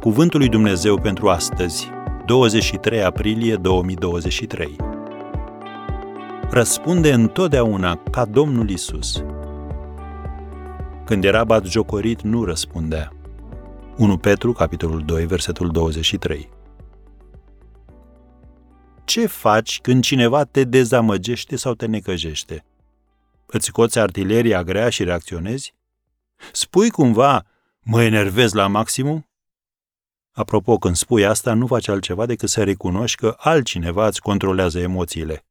[0.00, 1.90] Cuvântul lui Dumnezeu pentru astăzi,
[2.26, 4.76] 23 aprilie 2023.
[6.50, 9.24] Răspunde întotdeauna ca Domnul Isus.
[11.04, 13.12] Când era jocorit, nu răspundea.
[13.96, 16.48] 1 Petru, capitolul 2, versetul 23.
[19.04, 22.64] Ce faci când cineva te dezamăgește sau te necăjește?
[23.46, 25.74] Îți scoți artileria grea și reacționezi?
[26.52, 27.46] Spui cumva,
[27.82, 29.26] mă enervez la maximum?
[30.36, 35.44] Apropo, când spui asta, nu faci altceva decât să recunoști că altcineva îți controlează emoțiile.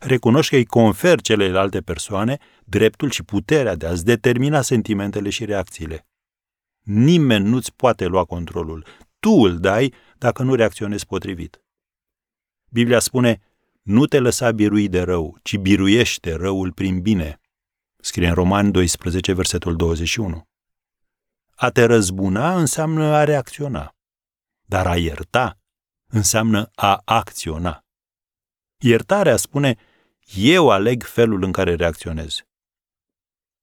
[0.00, 6.06] Recunoști că îi confer celelalte persoane dreptul și puterea de a-ți determina sentimentele și reacțiile.
[6.82, 8.86] Nimeni nu-ți poate lua controlul.
[9.20, 11.62] Tu îl dai dacă nu reacționezi potrivit.
[12.68, 13.40] Biblia spune,
[13.82, 17.40] nu te lăsa birui de rău, ci biruiește răul prin bine.
[17.96, 20.42] Scrie în Romani 12, versetul 21.
[21.54, 23.91] A te răzbuna înseamnă a reacționa,
[24.72, 25.58] dar a ierta
[26.06, 27.84] înseamnă a acționa.
[28.78, 29.76] Iertarea spune,
[30.34, 32.38] eu aleg felul în care reacționez.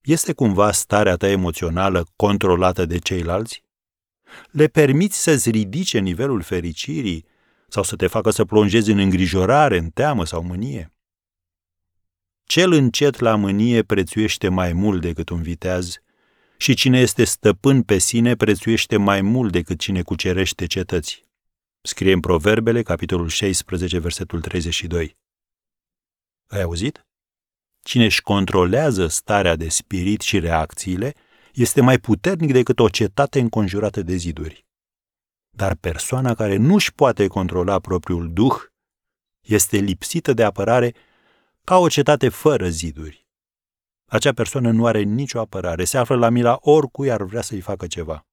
[0.00, 3.64] Este cumva starea ta emoțională controlată de ceilalți?
[4.50, 7.26] Le permiți să-ți ridice nivelul fericirii
[7.68, 10.94] sau să te facă să plonjezi în îngrijorare, în teamă sau mânie?
[12.44, 15.98] Cel încet la mânie prețuiește mai mult decât un viteaz
[16.60, 21.24] și cine este stăpân pe sine prețuiește mai mult decât cine cucerește cetăți.
[21.82, 25.16] Scrie în Proverbele, capitolul 16, versetul 32.
[26.46, 27.06] Ai auzit?
[27.82, 31.14] Cine își controlează starea de spirit și reacțiile
[31.52, 34.66] este mai puternic decât o cetate înconjurată de ziduri.
[35.50, 38.56] Dar persoana care nu își poate controla propriul duh
[39.40, 40.94] este lipsită de apărare
[41.64, 43.19] ca o cetate fără ziduri.
[44.10, 47.86] Acea persoană nu are nicio apărare, se află la mila oricui ar vrea să-i facă
[47.86, 48.26] ceva.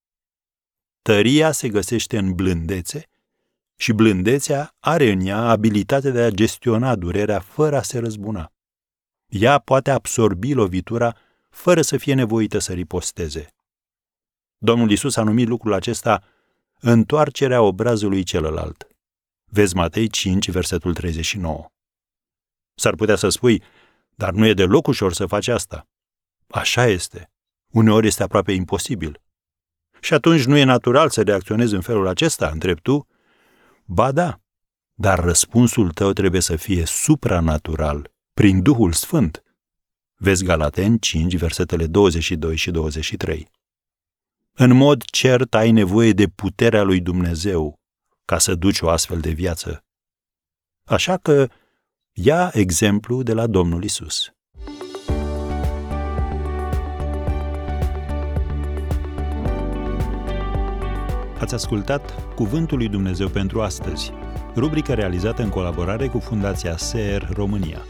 [1.02, 3.08] Tăria se găsește în blândețe
[3.76, 8.52] și blândețea are în ea abilitatea de a gestiona durerea fără a se răzbuna.
[9.26, 11.16] Ea poate absorbi lovitura
[11.50, 13.54] fără să fie nevoită să riposteze.
[14.58, 16.22] Domnul Isus a numit lucrul acesta
[16.80, 18.86] întoarcerea obrazului celălalt.
[19.44, 21.70] Vezi Matei 5, versetul 39.
[22.74, 23.62] S-ar putea să spui,
[24.18, 25.88] dar nu e deloc ușor să faci asta.
[26.48, 27.30] Așa este.
[27.72, 29.20] Uneori este aproape imposibil.
[30.00, 33.06] Și atunci nu e natural să reacționezi în felul acesta, întrebi tu?
[33.84, 34.40] Ba da,
[34.94, 39.42] dar răspunsul tău trebuie să fie supranatural, prin Duhul Sfânt.
[40.16, 43.50] Vezi Galaten 5, versetele 22 și 23.
[44.52, 47.80] În mod cert ai nevoie de puterea lui Dumnezeu
[48.24, 49.84] ca să duci o astfel de viață.
[50.84, 51.48] Așa că
[52.22, 54.32] ia exemplu de la Domnul Isus.
[61.38, 64.12] Ați ascultat Cuvântul lui Dumnezeu pentru astăzi,
[64.56, 67.84] rubrica realizată în colaborare cu Fundația SER România.